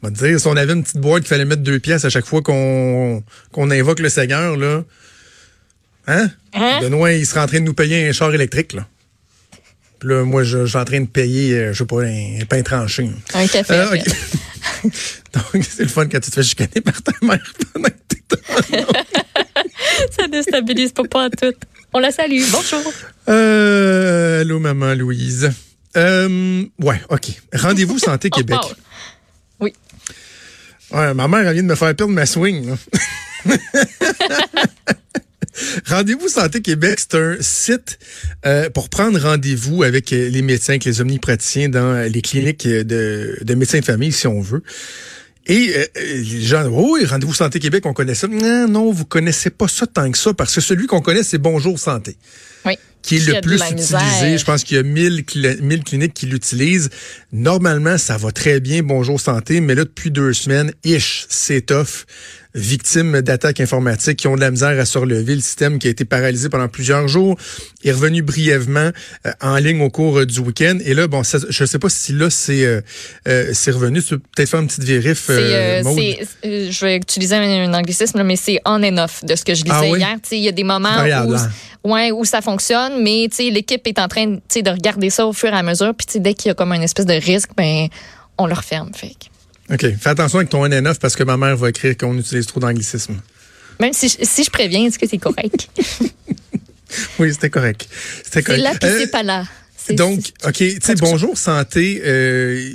On 0.03 0.09
va 0.09 0.15
te 0.15 0.19
dire, 0.25 0.41
si 0.41 0.47
on 0.47 0.57
avait 0.57 0.73
une 0.73 0.83
petite 0.83 0.99
boîte 0.99 1.23
qu'il 1.23 1.29
fallait 1.29 1.45
mettre 1.45 1.63
deux 1.63 1.79
pièces 1.79 2.05
à 2.05 2.11
chaque 2.11 2.25
fois 2.25 2.41
qu'on 2.43 3.23
invoque 3.71 4.01
le 4.01 4.09
Seigneur, 4.09 4.57
là. 4.57 4.83
Hein? 6.07 6.31
Hein? 6.55 6.81
Benoît, 6.81 7.13
il 7.13 7.27
serait 7.27 7.41
en 7.41 7.47
train 7.47 7.61
de 7.61 7.65
nous 7.65 7.75
payer 7.75 8.09
un 8.09 8.13
char 8.13 8.35
électrique, 8.35 8.73
là. 8.73 8.87
Puis 9.99 10.09
là, 10.09 10.25
moi, 10.25 10.43
je, 10.45 10.61
je 10.65 10.67
suis 10.71 10.79
en 10.79 10.85
train 10.87 11.01
de 11.03 11.07
payer, 11.07 11.55
euh, 11.55 11.73
je 11.75 11.79
sais 11.79 11.85
pas, 11.85 12.03
un, 12.03 12.41
un 12.41 12.45
pain 12.49 12.63
tranché. 12.63 13.11
Un 13.35 13.47
café. 13.47 13.75
Euh. 13.75 13.97
Donc, 15.35 15.63
c'est 15.69 15.83
le 15.83 15.89
fun 15.89 16.07
quand 16.07 16.21
tu 16.21 16.31
te 16.31 16.35
fais 16.35 16.43
chicaner 16.43 16.81
par 16.83 17.03
ta 17.03 17.13
mère 17.21 17.53
pendant 17.75 17.89
que 17.91 17.95
t'es 18.09 18.83
Ça 20.19 20.27
déstabilise 20.29 20.93
pas, 20.93 21.05
pas 21.05 21.29
tout. 21.29 21.53
On 21.93 21.99
la 21.99 22.11
salue. 22.11 22.43
Bonjour. 22.51 22.93
Euh, 23.29 24.41
allô, 24.41 24.59
maman 24.59 24.95
Louise. 24.95 25.51
Euh, 25.97 26.65
ouais, 26.81 27.01
OK. 27.11 27.27
Rendez-vous 27.53 27.99
Santé 27.99 28.31
Québec. 28.35 28.59
Oh, 28.63 28.69
Oui. 28.69 28.75
Ouais, 30.93 31.15
ma 31.15 31.29
mère, 31.29 31.47
elle 31.47 31.55
vient 31.55 31.63
de 31.63 31.69
me 31.69 31.75
faire 31.75 31.95
perdre 31.95 32.13
ma 32.13 32.27
swing. 32.27 32.75
Rendez-vous 35.87 36.29
Santé 36.29 36.63
Québec, 36.63 36.99
c'est 36.99 37.15
un 37.17 37.37
site 37.41 37.99
euh, 38.47 38.71
pour 38.71 38.89
prendre 38.89 39.21
rendez-vous 39.21 39.83
avec 39.83 40.13
euh, 40.13 40.29
les 40.29 40.43
médecins, 40.43 40.73
avec 40.75 40.85
les 40.85 41.01
omnipraticiens 41.01 41.69
dans 41.69 41.95
euh, 41.95 42.09
les 42.09 42.23
cliniques 42.23 42.67
de, 42.67 43.39
de 43.41 43.55
médecins 43.55 43.81
de 43.81 43.85
famille, 43.85 44.13
si 44.13 44.27
on 44.27 44.41
veut. 44.41 44.63
Et 45.47 45.75
euh, 45.77 45.85
les 45.97 46.43
gens, 46.43 46.65
oh, 46.73 46.95
oui, 46.95 47.05
Rendez-vous 47.05 47.35
Santé 47.35 47.59
Québec, 47.59 47.85
on 47.87 47.93
connaît 47.93 48.15
ça. 48.15 48.27
Non, 48.29 48.69
non, 48.69 48.93
vous 48.93 49.05
connaissez 49.05 49.51
pas 49.51 49.69
ça 49.69 49.87
tant 49.87 50.11
que 50.11 50.19
ça, 50.19 50.33
parce 50.35 50.55
que 50.55 50.61
celui 50.61 50.87
qu'on 50.87 51.01
connaît, 51.01 51.23
c'est 51.23 51.39
Bonjour 51.39 51.79
Santé 51.79 52.17
Oui. 52.65 52.79
Qui 53.03 53.17
est 53.17 53.19
Qui 53.19 53.27
le 53.27 53.41
plus 53.41 53.59
utilisé. 53.73 54.39
Je 54.39 54.45
pense 54.45 54.65
qu'il 54.65 54.77
y 54.77 54.81
a 54.81 54.83
1000, 54.83 55.23
cli- 55.23 55.61
1000 55.61 55.85
cliniques 55.85 56.15
qui 56.15 56.27
l'utilisent. 56.27 56.91
Normalement, 57.33 57.99
ça 57.99 58.17
va 58.17 58.31
très 58.33 58.61
bien, 58.61 58.83
Bonjour 58.83 59.21
Santé, 59.21 59.61
mais 59.61 59.75
là, 59.75 59.85
depuis 59.85 60.11
deux 60.11 60.33
semaines, 60.33 60.73
ish, 60.85 61.27
c'est 61.29 61.67
tough. 61.67 62.05
Victime 62.55 63.21
d'attaques 63.21 63.61
informatiques 63.61 64.17
qui 64.19 64.27
ont 64.29 64.35
de 64.35 64.41
la 64.41 64.51
misère 64.51 64.79
à 64.81 64.85
se 64.85 64.99
relever. 64.99 65.37
Le 65.37 65.41
système 65.41 65.79
qui 65.79 65.87
a 65.87 65.91
été 65.91 66.05
paralysé 66.05 66.49
pendant 66.49 66.67
plusieurs 66.69 67.07
jours 67.07 67.37
est 67.85 67.93
revenu 67.93 68.23
brièvement 68.23 68.91
euh, 69.27 69.31
en 69.41 69.57
ligne 69.57 69.81
au 69.83 69.91
cours 69.91 70.19
euh, 70.19 70.27
du 70.27 70.41
week-end. 70.41 70.79
Et 70.85 70.95
là, 70.95 71.07
bon, 71.07 71.23
ça, 71.23 71.39
je 71.49 71.65
sais 71.65 71.79
pas 71.79 71.89
si 71.89 72.13
là, 72.13 72.29
c'est 72.29 72.65
euh, 72.65 72.81
c'est 73.53 73.71
revenu. 73.71 74.03
Tu 74.03 74.19
peux 74.19 74.23
peut-être 74.35 74.49
faire 74.49 74.61
une 74.61 74.67
petite 74.67 74.85
vérif, 74.85 75.27
je 75.29 76.85
vais 76.85 76.97
utiliser 76.97 77.37
un, 77.37 77.71
un 77.71 77.75
anglicisme, 77.75 78.19
là, 78.19 78.25
mais 78.25 78.37
c'est 78.37 78.61
on 78.65 78.83
and 78.83 78.99
off 78.99 79.25
de 79.25 79.37
ce 79.37 79.45
que 79.45 79.55
je 79.55 79.63
lisais 79.65 79.77
Ah 79.77 79.83
oui? 79.89 79.99
hier. 79.99 80.15
Tu 80.23 80.29
sais, 80.31 80.39
Il 80.39 80.43
y 80.45 80.49
a 80.49 80.53
des 80.53 80.65
moments 80.65 80.95
Variable, 80.95 81.33
où, 81.33 81.37
hein? 81.37 81.51
ouais, 81.85 82.11
où 82.11 82.25
ça 82.25 82.41
fonctionne, 82.43 83.03
mais 83.03 83.29
tu 83.31 83.37
sais, 83.37 83.51
l'équipe 83.51 83.87
est 83.87 83.99
en 83.99 84.09
train 84.09 84.27
tu 84.37 84.41
sais, 84.49 84.63
de 84.63 84.71
regarder 84.71 85.11
ça 85.11 85.27
au 85.27 85.33
fur 85.33 85.51
et 85.51 85.57
à 85.57 85.63
mesure. 85.63 85.95
Puis 85.97 86.07
tu 86.07 86.13
sais, 86.15 86.21
dès 86.21 86.35
qu'il 86.35 86.49
y 86.49 86.51
a 86.51 86.55
comme 86.55 86.73
une 86.73 86.83
espèce 86.83 87.07
de 87.07 87.15
risque, 87.15 87.51
ben, 87.57 87.87
on 88.39 88.47
le 88.47 88.55
referme. 88.55 88.91
Fait. 88.95 89.15
OK. 89.73 89.87
Fais 90.01 90.09
attention 90.11 90.39
avec 90.39 90.51
ton 90.51 90.67
NN9 90.67 90.99
parce 90.99 91.15
que 91.17 91.23
ma 91.23 91.37
mère 91.37 91.57
va 91.57 91.69
écrire 91.69 91.97
qu'on 91.97 92.17
utilise 92.19 92.47
trop 92.47 92.61
d'anglicisme. 92.61 93.17
Même 93.81 93.93
si, 93.93 94.09
je- 94.09 94.25
si 94.25 94.45
je 94.45 94.51
préviens, 94.51 94.87
est-ce 94.87 94.99
que 94.99 95.07
c'est 95.09 95.19
correct? 95.19 95.69
Oui, 97.21 97.33
c'était 97.33 97.51
correct. 97.51 97.87
C'était 98.25 98.31
c'est 98.41 98.43
correct. 98.43 98.63
là, 98.63 98.73
puis 98.81 98.89
Euh, 98.91 98.99
c'est 98.99 99.11
pas 99.13 99.23
là. 99.23 99.45
C'est- 99.77 99.95
Donc, 99.95 100.21
c'est- 100.25 100.49
OK, 100.49 100.57
tu 100.57 100.79
sais, 100.83 100.95
bonjour 100.97 101.39
santé. 101.39 102.03
euh, 102.05 102.69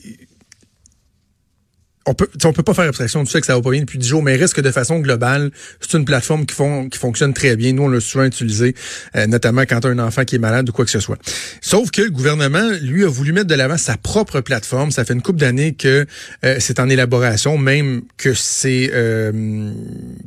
on 2.05 2.13
peut, 2.13 2.29
on 2.43 2.53
peut 2.53 2.63
pas 2.63 2.73
faire 2.73 2.85
abstraction 2.85 3.23
du 3.23 3.29
fait 3.29 3.39
que 3.41 3.47
ça 3.47 3.55
va 3.55 3.61
pas 3.61 3.71
bien 3.71 3.81
depuis 3.81 3.97
10 3.97 4.07
jours, 4.07 4.23
mais 4.23 4.35
il 4.35 4.39
reste 4.39 4.53
que 4.53 4.61
de 4.61 4.71
façon 4.71 4.99
globale, 4.99 5.51
c'est 5.81 5.97
une 5.97 6.05
plateforme 6.05 6.45
qui, 6.45 6.53
font, 6.53 6.87
qui 6.87 6.99
fonctionne 6.99 7.33
très 7.33 7.55
bien. 7.55 7.73
Nous, 7.73 7.83
on 7.83 7.87
l'a 7.87 7.99
souvent 7.99 8.25
utilisé, 8.25 8.75
euh, 9.15 9.25
notamment 9.25 9.61
quand 9.61 9.79
tu 9.79 9.87
as 9.87 9.89
un 9.89 9.99
enfant 9.99 10.23
qui 10.23 10.35
est 10.35 10.39
malade 10.39 10.69
ou 10.69 10.71
quoi 10.71 10.85
que 10.85 10.91
ce 10.91 10.99
soit. 10.99 11.17
Sauf 11.61 11.89
que 11.89 12.01
le 12.01 12.11
gouvernement, 12.11 12.69
lui, 12.81 13.03
a 13.03 13.07
voulu 13.07 13.33
mettre 13.33 13.47
de 13.47 13.55
l'avant 13.55 13.77
sa 13.77 13.97
propre 13.97 14.41
plateforme. 14.41 14.91
Ça 14.91 15.03
fait 15.03 15.13
une 15.13 15.21
couple 15.21 15.39
d'années 15.39 15.73
que 15.73 16.05
euh, 16.43 16.57
c'est 16.59 16.79
en 16.79 16.89
élaboration, 16.89 17.57
même 17.57 18.03
que 18.17 18.33
c'est 18.33 18.91
euh, 18.93 19.71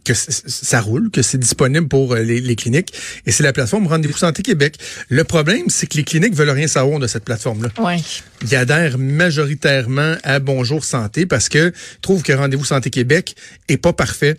que 0.04 0.14
ça 0.14 0.80
roule, 0.80 1.10
que 1.10 1.22
c'est 1.22 1.38
disponible 1.38 1.86
pour 1.86 2.16
les, 2.16 2.40
les 2.40 2.56
cliniques. 2.56 2.92
Et 3.26 3.30
c'est 3.30 3.44
la 3.44 3.52
plateforme 3.52 3.86
Rendez-vous 3.86 4.16
Santé 4.16 4.42
Québec. 4.42 4.76
Le 5.08 5.22
problème, 5.22 5.66
c'est 5.68 5.86
que 5.86 5.96
les 5.96 6.04
cliniques 6.04 6.34
veulent 6.34 6.50
rien 6.50 6.66
savoir 6.66 6.98
de 6.98 7.06
cette 7.06 7.24
plateforme-là. 7.24 7.68
Ouais. 7.82 7.98
Ils 8.42 8.56
adhèrent 8.56 8.98
majoritairement 8.98 10.14
à 10.24 10.38
Bonjour 10.40 10.84
Santé 10.84 11.26
parce 11.26 11.48
que 11.48 11.67
trouvent 12.02 12.22
que 12.22 12.32
Rendez-vous 12.32 12.64
Santé 12.64 12.90
Québec 12.90 13.34
est 13.68 13.76
pas 13.76 13.92
parfait. 13.92 14.36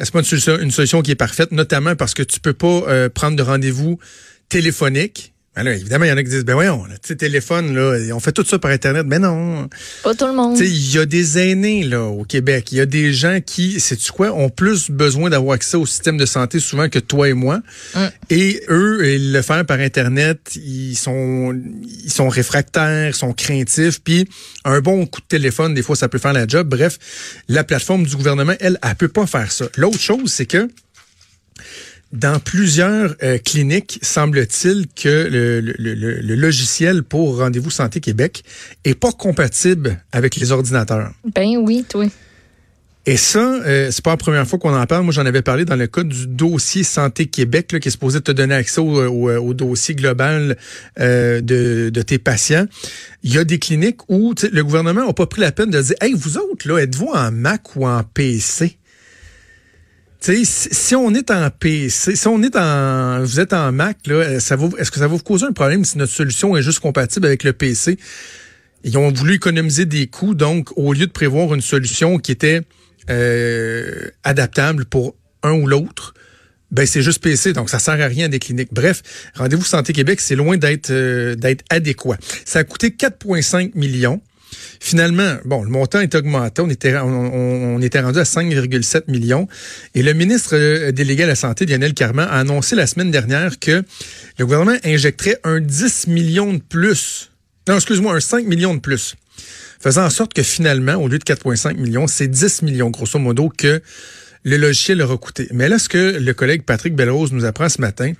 C'est 0.00 0.12
pas 0.12 0.20
une 0.20 0.24
solution, 0.24 0.58
une 0.58 0.70
solution 0.70 1.02
qui 1.02 1.12
est 1.12 1.16
parfaite, 1.16 1.52
notamment 1.52 1.94
parce 1.94 2.14
que 2.14 2.22
tu 2.22 2.40
peux 2.40 2.54
pas 2.54 2.82
euh, 2.88 3.08
prendre 3.08 3.36
de 3.36 3.42
rendez-vous 3.42 3.98
téléphonique. 4.48 5.31
Ben 5.54 5.64
là, 5.64 5.74
évidemment, 5.74 6.06
il 6.06 6.08
y 6.08 6.12
en 6.12 6.16
a 6.16 6.22
qui 6.22 6.30
disent, 6.30 6.46
ben 6.46 6.54
voyons, 6.54 6.86
tu 7.02 7.14
téléphone, 7.14 7.74
là, 7.74 7.98
on 8.14 8.20
fait 8.20 8.32
tout 8.32 8.44
ça 8.44 8.58
par 8.58 8.70
Internet. 8.70 9.06
Ben 9.06 9.20
non. 9.20 9.68
Pas 10.02 10.14
tout 10.14 10.26
le 10.26 10.32
monde. 10.32 10.58
Il 10.58 10.94
y 10.94 10.98
a 10.98 11.04
des 11.04 11.38
aînés, 11.38 11.84
là, 11.84 12.04
au 12.04 12.24
Québec. 12.24 12.72
Il 12.72 12.78
y 12.78 12.80
a 12.80 12.86
des 12.86 13.12
gens 13.12 13.38
qui, 13.44 13.78
sais-tu 13.78 14.12
quoi, 14.12 14.32
ont 14.32 14.48
plus 14.48 14.90
besoin 14.90 15.28
d'avoir 15.28 15.54
accès 15.54 15.76
au 15.76 15.84
système 15.84 16.16
de 16.16 16.24
santé 16.24 16.58
souvent 16.58 16.88
que 16.88 16.98
toi 16.98 17.28
et 17.28 17.34
moi. 17.34 17.60
Hum. 17.94 18.10
Et 18.30 18.62
eux, 18.70 19.06
ils 19.14 19.32
le 19.32 19.42
font 19.42 19.62
par 19.64 19.78
Internet. 19.78 20.40
Ils 20.56 20.96
sont, 20.96 21.54
ils 22.02 22.10
sont 22.10 22.30
réfractaires, 22.30 23.14
sont 23.14 23.34
craintifs. 23.34 24.02
Puis, 24.02 24.26
un 24.64 24.80
bon 24.80 25.04
coup 25.04 25.20
de 25.20 25.26
téléphone, 25.26 25.74
des 25.74 25.82
fois, 25.82 25.96
ça 25.96 26.08
peut 26.08 26.18
faire 26.18 26.32
la 26.32 26.46
job. 26.46 26.66
Bref, 26.66 26.98
la 27.48 27.62
plateforme 27.62 28.06
du 28.06 28.16
gouvernement, 28.16 28.54
elle, 28.58 28.78
elle 28.82 28.94
peut 28.94 29.08
pas 29.08 29.26
faire 29.26 29.52
ça. 29.52 29.66
L'autre 29.76 30.00
chose, 30.00 30.32
c'est 30.32 30.46
que, 30.46 30.66
dans 32.12 32.38
plusieurs 32.38 33.14
euh, 33.22 33.38
cliniques, 33.38 33.98
semble-t-il 34.02 34.86
que 34.88 35.08
le, 35.08 35.60
le, 35.60 35.72
le, 35.94 36.20
le 36.20 36.34
logiciel 36.34 37.02
pour 37.02 37.38
Rendez-vous 37.38 37.70
Santé 37.70 38.00
Québec 38.00 38.44
est 38.84 38.94
pas 38.94 39.12
compatible 39.12 40.02
avec 40.12 40.36
les 40.36 40.52
ordinateurs. 40.52 41.12
Ben 41.34 41.56
oui, 41.56 41.84
toi. 41.88 42.06
Et 43.04 43.16
ça, 43.16 43.40
euh, 43.40 43.90
c'est 43.90 44.04
pas 44.04 44.10
la 44.10 44.16
première 44.16 44.46
fois 44.46 44.60
qu'on 44.60 44.76
en 44.76 44.86
parle. 44.86 45.02
Moi, 45.02 45.12
j'en 45.12 45.26
avais 45.26 45.42
parlé 45.42 45.64
dans 45.64 45.74
le 45.74 45.88
cas 45.88 46.04
du 46.04 46.28
dossier 46.28 46.84
Santé 46.84 47.26
Québec, 47.26 47.72
là, 47.72 47.80
qui 47.80 47.88
est 47.88 47.90
supposé 47.90 48.20
te 48.20 48.30
donner 48.30 48.54
accès 48.54 48.80
au, 48.80 49.04
au, 49.08 49.28
au 49.28 49.54
dossier 49.54 49.96
global 49.96 50.56
euh, 51.00 51.40
de, 51.40 51.90
de, 51.90 52.02
tes 52.02 52.18
patients. 52.18 52.66
Il 53.24 53.34
y 53.34 53.38
a 53.38 53.44
des 53.44 53.58
cliniques 53.58 54.08
où 54.08 54.34
le 54.52 54.62
gouvernement 54.62 55.04
n'a 55.04 55.12
pas 55.12 55.26
pris 55.26 55.40
la 55.40 55.50
peine 55.50 55.70
de 55.70 55.82
dire 55.82 55.96
Hey, 56.00 56.14
vous 56.14 56.38
autres, 56.38 56.68
là, 56.68 56.78
êtes-vous 56.78 57.10
en 57.12 57.32
Mac 57.32 57.74
ou 57.74 57.88
en 57.88 58.04
PC? 58.04 58.78
Sais, 60.24 60.42
si 60.44 60.94
on 60.94 61.14
est 61.14 61.30
en 61.30 61.50
PC, 61.50 62.16
si 62.16 62.28
on 62.28 62.42
est 62.42 62.56
en, 62.56 63.20
vous 63.22 63.40
êtes 63.40 63.52
en 63.52 63.72
Mac, 63.72 63.98
là, 64.06 64.40
ça 64.40 64.56
va, 64.56 64.68
est-ce 64.78 64.90
que 64.90 64.98
ça 64.98 65.08
va 65.08 65.16
vous 65.16 65.22
causer 65.22 65.46
un 65.46 65.52
problème 65.52 65.84
si 65.84 65.98
notre 65.98 66.12
solution 66.12 66.56
est 66.56 66.62
juste 66.62 66.80
compatible 66.80 67.26
avec 67.26 67.44
le 67.44 67.52
PC? 67.52 67.98
Ils 68.84 68.98
ont 68.98 69.12
voulu 69.12 69.34
économiser 69.34 69.86
des 69.86 70.06
coûts, 70.06 70.34
donc 70.34 70.76
au 70.76 70.92
lieu 70.92 71.06
de 71.06 71.12
prévoir 71.12 71.54
une 71.54 71.60
solution 71.60 72.18
qui 72.18 72.32
était 72.32 72.62
euh, 73.10 74.10
adaptable 74.24 74.84
pour 74.84 75.14
un 75.42 75.52
ou 75.52 75.66
l'autre, 75.66 76.14
ben 76.70 76.86
c'est 76.86 77.02
juste 77.02 77.22
PC, 77.22 77.52
donc 77.52 77.68
ça 77.68 77.78
sert 77.78 78.00
à 78.00 78.06
rien 78.06 78.28
des 78.28 78.38
cliniques. 78.38 78.72
Bref, 78.72 79.02
Rendez-vous 79.34 79.64
Santé 79.64 79.92
Québec, 79.92 80.20
c'est 80.20 80.36
loin 80.36 80.56
d'être 80.56 80.90
euh, 80.90 81.34
d'être 81.34 81.64
adéquat. 81.68 82.16
Ça 82.44 82.60
a 82.60 82.64
coûté 82.64 82.90
4,5 82.90 83.72
millions. 83.74 84.20
Finalement, 84.80 85.36
bon, 85.44 85.62
le 85.62 85.70
montant 85.70 86.00
est 86.00 86.14
augmenté. 86.14 86.62
On 86.62 86.68
était, 86.68 86.96
on, 86.96 87.80
était 87.80 88.00
rendu 88.00 88.18
à 88.18 88.24
5,7 88.24 89.10
millions. 89.10 89.48
Et 89.94 90.02
le 90.02 90.12
ministre 90.12 90.56
euh, 90.56 90.92
délégué 90.92 91.24
à 91.24 91.26
la 91.26 91.34
Santé, 91.34 91.66
Lionel 91.66 91.94
Carman, 91.94 92.26
a 92.28 92.38
annoncé 92.38 92.76
la 92.76 92.86
semaine 92.86 93.10
dernière 93.10 93.58
que 93.58 93.82
le 94.38 94.44
gouvernement 94.44 94.78
injecterait 94.84 95.38
un 95.44 95.60
10 95.60 96.08
millions 96.08 96.52
de 96.52 96.62
plus. 96.62 97.30
Non, 97.68 97.76
excuse-moi, 97.76 98.14
un 98.14 98.20
5 98.20 98.46
millions 98.46 98.74
de 98.74 98.80
plus. 98.80 99.14
Faisant 99.80 100.04
en 100.04 100.10
sorte 100.10 100.34
que 100.34 100.42
finalement, 100.42 100.94
au 100.94 101.08
lieu 101.08 101.18
de 101.18 101.24
4,5 101.24 101.76
millions, 101.76 102.06
c'est 102.06 102.28
10 102.28 102.62
millions, 102.62 102.90
grosso 102.90 103.18
modo, 103.18 103.48
que 103.48 103.82
le 104.44 104.56
logiciel 104.56 105.02
aura 105.02 105.16
coûté. 105.16 105.48
Mais 105.52 105.68
là, 105.68 105.78
ce 105.78 105.88
que 105.88 106.18
le 106.18 106.34
collègue 106.34 106.62
Patrick 106.62 106.94
Belrose 106.94 107.32
nous 107.32 107.44
apprend 107.44 107.68
ce 107.68 107.80
matin, 107.80 108.12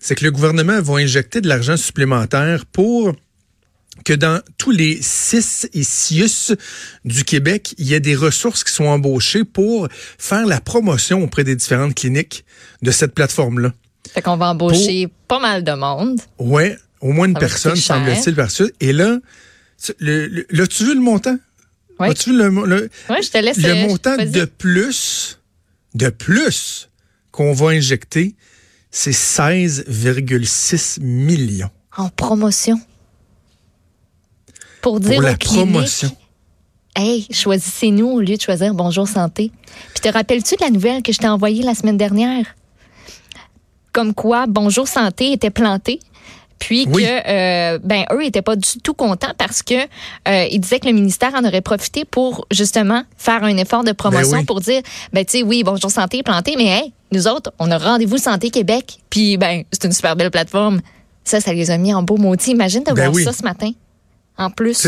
c'est 0.00 0.14
que 0.14 0.24
le 0.24 0.30
gouvernement 0.30 0.80
va 0.80 0.94
injecter 0.96 1.40
de 1.40 1.48
l'argent 1.48 1.76
supplémentaire 1.76 2.66
pour 2.66 3.14
que 4.04 4.12
dans 4.12 4.40
tous 4.58 4.70
les 4.70 4.98
CIS 5.02 5.68
et 5.72 5.82
CIUS 5.82 6.54
du 7.04 7.24
Québec, 7.24 7.74
il 7.78 7.88
y 7.88 7.94
a 7.94 8.00
des 8.00 8.14
ressources 8.14 8.62
qui 8.64 8.72
sont 8.72 8.84
embauchées 8.86 9.44
pour 9.44 9.88
faire 10.18 10.46
la 10.46 10.60
promotion 10.60 11.22
auprès 11.22 11.44
des 11.44 11.56
différentes 11.56 11.94
cliniques 11.94 12.44
de 12.82 12.90
cette 12.90 13.14
plateforme-là. 13.14 13.72
Fait 14.12 14.22
qu'on 14.22 14.36
va 14.36 14.50
embaucher 14.50 15.08
pas 15.28 15.40
mal 15.40 15.64
de 15.64 15.72
monde. 15.72 16.20
Ouais, 16.38 16.76
au 17.00 17.12
moins 17.12 17.26
une 17.26 17.34
Ça 17.34 17.40
personne, 17.40 17.76
semble-t-il, 17.76 18.34
par 18.34 18.50
ça. 18.50 18.64
Et 18.80 18.92
là, 18.92 19.18
le, 19.98 20.26
le, 20.28 20.46
l'as-tu 20.50 20.84
vu 20.84 20.94
le 20.94 21.00
montant? 21.00 21.36
Oui. 21.98 22.08
As-tu 22.08 22.30
vu 22.30 22.36
le, 22.38 22.48
le, 22.66 22.90
Ouais, 23.10 23.22
je 23.22 23.30
te 23.30 23.38
laisse. 23.38 23.56
le 23.56 23.68
euh, 23.70 23.86
montant 23.88 24.16
de 24.16 24.44
plus, 24.44 25.40
de 25.94 26.08
plus 26.10 26.90
qu'on 27.30 27.52
va 27.52 27.70
injecter, 27.70 28.36
c'est 28.90 29.10
16,6 29.12 31.00
millions 31.02 31.70
En 31.96 32.08
promotion. 32.08 32.80
Pour 34.86 35.00
dire 35.00 35.14
pour 35.14 35.22
la 35.22 35.36
promotion. 35.36 36.08
Hey, 36.94 37.26
choisissez-nous 37.32 38.06
au 38.08 38.20
lieu 38.20 38.36
de 38.36 38.40
choisir 38.40 38.72
Bonjour 38.72 39.08
Santé. 39.08 39.50
Puis 39.92 40.00
te 40.00 40.08
rappelles-tu 40.08 40.54
de 40.54 40.60
la 40.60 40.70
nouvelle 40.70 41.02
que 41.02 41.10
je 41.12 41.18
t'ai 41.18 41.26
envoyée 41.26 41.64
la 41.64 41.74
semaine 41.74 41.96
dernière? 41.96 42.46
Comme 43.92 44.14
quoi 44.14 44.46
Bonjour 44.46 44.86
Santé 44.86 45.32
était 45.32 45.50
planté. 45.50 45.98
Puis 46.60 46.86
Oui. 46.88 47.02
que 47.02 47.08
euh, 47.08 47.80
ben 47.82 48.04
eux 48.12 48.24
étaient 48.24 48.42
pas 48.42 48.54
du 48.54 48.78
tout 48.80 48.94
contents 48.94 49.32
parce 49.36 49.64
que 49.64 49.74
euh, 49.74 50.46
ils 50.52 50.60
disaient 50.60 50.78
que 50.78 50.86
le 50.86 50.92
ministère 50.92 51.34
en 51.34 51.44
aurait 51.44 51.62
profité 51.62 52.04
pour 52.04 52.46
justement 52.52 53.02
faire 53.16 53.42
un 53.42 53.56
effort 53.56 53.82
de 53.82 53.90
promotion 53.90 54.30
Ben 54.30 54.38
oui. 54.38 54.44
pour 54.44 54.60
dire 54.60 54.82
ben 55.12 55.24
tu 55.24 55.38
sais 55.38 55.42
oui 55.42 55.64
Bonjour 55.64 55.90
Santé 55.90 56.18
est 56.18 56.22
planté 56.22 56.54
mais 56.56 56.66
hey 56.66 56.92
nous 57.10 57.26
autres 57.26 57.52
on 57.58 57.72
a 57.72 57.76
rendez-vous 57.78 58.18
Santé 58.18 58.50
Québec 58.50 58.98
puis 59.10 59.36
ben 59.36 59.64
c'est 59.72 59.84
une 59.84 59.92
super 59.92 60.14
belle 60.14 60.30
plateforme 60.30 60.80
ça 61.24 61.40
ça 61.40 61.52
les 61.52 61.72
a 61.72 61.76
mis 61.76 61.92
en 61.92 62.04
beau 62.04 62.18
maudit 62.18 62.52
imagine 62.52 62.84
de 62.84 62.92
Ben 62.92 63.06
voir 63.10 63.14
oui. 63.16 63.24
ça 63.24 63.32
ce 63.32 63.42
matin 63.42 63.72
en 64.38 64.50
plus 64.50 64.86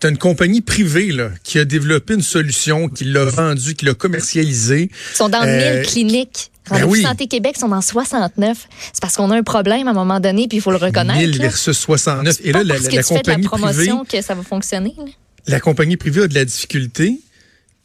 Tu 0.00 0.06
as 0.06 0.10
une 0.10 0.18
compagnie 0.18 0.60
privée 0.60 1.12
là, 1.12 1.30
qui 1.44 1.58
a 1.58 1.64
développé 1.64 2.14
une 2.14 2.22
solution, 2.22 2.88
qui 2.88 3.04
l'a 3.04 3.24
vendue, 3.24 3.74
qui 3.74 3.84
l'a 3.84 3.94
commercialisée. 3.94 4.90
Ils 5.12 5.16
sont 5.16 5.28
dans 5.28 5.42
Euh, 5.42 5.78
1000 5.80 5.86
cliniques. 5.86 6.50
ben 6.70 6.84
oui. 6.84 7.02
Santé 7.02 7.26
Québec 7.28 7.56
sont 7.58 7.68
dans 7.68 7.80
69. 7.80 8.68
C'est 8.92 9.00
parce 9.00 9.16
qu'on 9.16 9.30
a 9.30 9.36
un 9.36 9.42
problème 9.42 9.88
à 9.88 9.92
un 9.92 9.94
moment 9.94 10.20
donné, 10.20 10.46
puis 10.48 10.58
il 10.58 10.60
faut 10.60 10.70
le 10.70 10.76
reconnaître. 10.76 11.18
1000 11.18 11.38
là. 11.38 11.44
versus 11.44 11.76
69. 11.78 12.36
C'est 12.36 12.44
Et 12.44 12.52
là, 12.52 12.58
pas 12.58 12.64
la, 12.64 12.74
parce 12.74 12.84
la- 12.84 12.90
que 12.90 12.96
la 12.96 13.02
tu 13.02 13.08
fais 13.08 13.22
de 13.22 13.28
la 13.30 13.34
compagnie 13.34 13.48
privée, 13.48 13.86
promotion 13.86 14.04
que 14.04 14.22
ça 14.22 14.34
va 14.34 14.42
fonctionner. 14.42 14.94
là. 14.98 15.04
la 15.46 15.60
compagnie 15.60 15.96
privée 15.96 16.22
a 16.24 16.28
de 16.28 16.34
la 16.34 16.44
difficulté. 16.44 17.20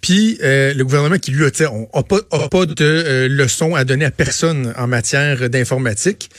Puis 0.02 0.38
euh, 0.44 0.74
le 0.74 0.84
gouvernement 0.84 1.18
qui 1.18 1.32
lui 1.32 1.46
a, 1.46 1.50
on 1.72 1.88
a 1.98 2.04
pas, 2.04 2.20
a 2.32 2.50
pas 2.50 2.66
de 2.66 2.74
euh, 2.84 3.28
leçons 3.30 3.74
à 3.74 3.86
donner 3.86 4.04
à 4.04 4.12
personne 4.12 4.74
en 4.78 4.86
matière 4.88 5.50
d'informatique. 5.50 6.30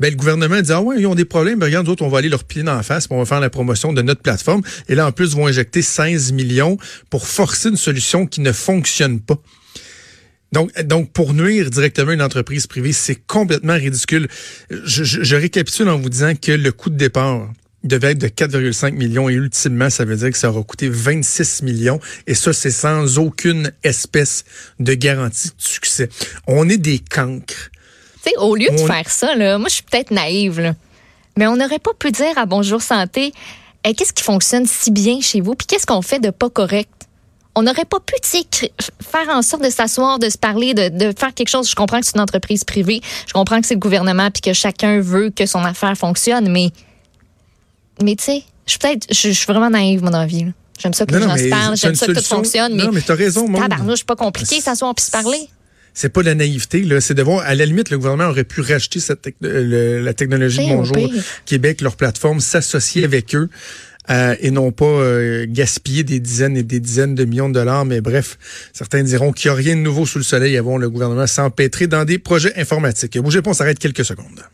Ben, 0.00 0.10
le 0.10 0.16
gouvernement 0.16 0.60
dit, 0.60 0.72
ah 0.72 0.80
ouais, 0.80 0.96
ils 0.98 1.06
ont 1.06 1.14
des 1.14 1.24
problèmes, 1.24 1.58
ben, 1.58 1.66
regarde, 1.66 1.86
nous 1.86 1.92
autres, 1.92 2.04
on 2.04 2.08
va 2.08 2.18
aller 2.18 2.28
leur 2.28 2.44
dans 2.56 2.74
la 2.74 2.82
face, 2.82 3.06
puis 3.06 3.16
on 3.16 3.18
va 3.18 3.26
faire 3.26 3.40
la 3.40 3.50
promotion 3.50 3.92
de 3.92 4.02
notre 4.02 4.22
plateforme. 4.22 4.62
Et 4.88 4.94
là, 4.94 5.06
en 5.06 5.12
plus, 5.12 5.32
ils 5.32 5.36
vont 5.36 5.46
injecter 5.46 5.82
16 5.82 6.32
millions 6.32 6.78
pour 7.10 7.26
forcer 7.26 7.68
une 7.68 7.76
solution 7.76 8.26
qui 8.26 8.40
ne 8.40 8.52
fonctionne 8.52 9.20
pas. 9.20 9.38
Donc, 10.52 10.72
donc, 10.82 11.12
pour 11.12 11.34
nuire 11.34 11.68
directement 11.70 12.12
une 12.12 12.22
entreprise 12.22 12.66
privée, 12.66 12.92
c'est 12.92 13.16
complètement 13.26 13.74
ridicule. 13.74 14.28
Je, 14.70 15.04
je, 15.04 15.22
je 15.22 15.36
récapitule 15.36 15.88
en 15.88 15.98
vous 15.98 16.08
disant 16.08 16.34
que 16.34 16.52
le 16.52 16.72
coût 16.72 16.88
de 16.88 16.96
départ 16.96 17.50
devait 17.84 18.12
être 18.12 18.18
de 18.18 18.28
4,5 18.28 18.92
millions 18.92 19.28
et 19.28 19.34
ultimement, 19.34 19.90
ça 19.90 20.04
veut 20.04 20.16
dire 20.16 20.30
que 20.30 20.38
ça 20.38 20.50
aura 20.50 20.62
coûté 20.62 20.88
26 20.88 21.62
millions. 21.62 22.00
Et 22.26 22.34
ça, 22.34 22.52
c'est 22.52 22.70
sans 22.70 23.18
aucune 23.18 23.72
espèce 23.84 24.44
de 24.80 24.94
garantie 24.94 25.48
de 25.48 25.54
succès. 25.58 26.08
On 26.46 26.68
est 26.68 26.78
des 26.78 26.98
cancres. 26.98 27.70
Sais, 28.28 28.36
au 28.38 28.54
lieu 28.54 28.68
de 28.70 28.82
On- 28.82 28.86
faire 28.86 29.08
ça, 29.10 29.34
là, 29.34 29.58
moi, 29.58 29.68
je 29.68 29.74
suis 29.74 29.82
peut-être 29.82 30.10
naïve, 30.10 30.60
là, 30.60 30.74
mais 31.36 31.46
on 31.46 31.56
n'aurait 31.56 31.78
pas 31.78 31.92
pu 31.98 32.10
dire 32.10 32.36
à 32.36 32.46
Bonjour 32.46 32.82
Santé, 32.82 33.32
Hey, 33.84 33.94
qu'est-ce 33.94 34.12
qui 34.12 34.24
fonctionne 34.24 34.66
si 34.66 34.90
bien 34.90 35.20
chez 35.20 35.40
vous, 35.40 35.54
puis 35.54 35.66
qu'est-ce 35.66 35.86
qu'on 35.86 36.02
fait 36.02 36.18
de 36.18 36.30
pas 36.30 36.50
correct? 36.50 36.90
On 37.54 37.62
n'aurait 37.62 37.84
pas 37.84 37.98
pu 38.00 38.14
faire 39.00 39.28
en 39.30 39.40
sorte 39.42 39.62
de 39.64 39.70
s'asseoir, 39.70 40.18
de 40.18 40.28
se 40.28 40.36
parler, 40.36 40.74
de, 40.74 40.88
de 40.88 41.14
faire 41.16 41.32
quelque 41.32 41.48
chose. 41.48 41.70
Je 41.70 41.76
comprends 41.76 42.00
que 42.00 42.06
c'est 42.06 42.16
une 42.16 42.20
entreprise 42.20 42.64
privée, 42.64 43.00
je 43.26 43.32
comprends 43.32 43.60
que 43.60 43.66
c'est 43.68 43.74
le 43.74 43.80
gouvernement, 43.80 44.30
puis 44.32 44.42
que 44.42 44.52
chacun 44.52 45.00
veut 45.00 45.30
que 45.30 45.46
son 45.46 45.60
affaire 45.64 45.96
fonctionne, 45.96 46.50
mais, 46.50 46.70
mais 48.02 48.16
tu 48.16 48.24
sais, 48.24 48.42
je 48.66 48.70
suis 48.72 48.78
peut-être, 48.80 49.06
je, 49.10 49.28
je 49.28 49.32
suis 49.32 49.46
vraiment 49.46 49.70
naïve, 49.70 50.02
mon 50.02 50.10
là. 50.10 50.26
J'aime 50.78 50.92
ça 50.92 51.06
que 51.06 51.14
les 51.14 51.22
gens 51.22 51.36
se 51.36 51.42
mais 51.44 51.50
parlent, 51.50 51.76
j'aime 51.76 51.94
ça 51.94 52.06
que 52.06 52.12
tout 52.12 52.22
fonctionne, 52.22 52.74
mais, 52.74 52.84
Non, 52.84 52.90
mais 52.92 53.00
t'as 53.00 53.14
raison, 53.14 53.48
Maude. 53.48 53.60
tabarnouche, 53.62 54.04
pas 54.04 54.16
compliqué, 54.16 54.60
s'asseoir 54.60 54.94
puis 54.94 55.04
se 55.04 55.10
parler. 55.10 55.48
C'est 56.00 56.10
pas 56.10 56.20
de 56.20 56.26
la 56.26 56.36
naïveté, 56.36 56.82
là. 56.82 57.00
C'est 57.00 57.14
de 57.14 57.22
voir, 57.24 57.40
à 57.44 57.56
la 57.56 57.66
limite, 57.66 57.90
le 57.90 57.98
gouvernement 57.98 58.30
aurait 58.30 58.44
pu 58.44 58.60
racheter 58.60 59.00
cette 59.00 59.30
le- 59.40 60.00
la 60.00 60.14
technologie 60.14 60.58
de 60.58 60.62
C'est 60.62 60.72
au 60.72 60.76
Bonjour. 60.76 61.10
Québec, 61.44 61.80
leur 61.80 61.96
plateforme, 61.96 62.38
s'associer 62.38 63.02
avec 63.02 63.34
eux 63.34 63.48
euh, 64.08 64.36
et 64.38 64.52
non 64.52 64.70
pas 64.70 64.84
euh, 64.86 65.44
gaspiller 65.48 66.04
des 66.04 66.20
dizaines 66.20 66.56
et 66.56 66.62
des 66.62 66.78
dizaines 66.78 67.16
de 67.16 67.24
millions 67.24 67.48
de 67.48 67.54
dollars. 67.54 67.84
Mais 67.84 68.00
bref, 68.00 68.38
certains 68.72 69.02
diront 69.02 69.32
qu'il 69.32 69.50
n'y 69.50 69.54
a 69.54 69.56
rien 69.56 69.74
de 69.74 69.80
nouveau 69.80 70.06
sous 70.06 70.18
le 70.18 70.24
soleil 70.24 70.56
avant 70.56 70.78
le 70.78 70.88
gouvernement 70.88 71.26
s'empêtrer 71.26 71.88
dans 71.88 72.04
des 72.04 72.18
projets 72.20 72.56
informatiques. 72.56 73.18
Bougez 73.18 73.42
pas, 73.42 73.50
on 73.50 73.54
s'arrête 73.54 73.80
quelques 73.80 74.04
secondes. 74.04 74.44